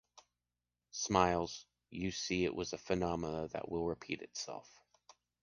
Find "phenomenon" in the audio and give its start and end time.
2.79-3.49